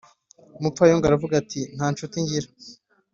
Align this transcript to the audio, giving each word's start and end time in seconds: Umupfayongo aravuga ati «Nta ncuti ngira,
Umupfayongo 0.59 1.05
aravuga 1.05 1.33
ati 1.41 1.59
«Nta 1.75 1.85
ncuti 1.91 2.17
ngira, 2.23 2.47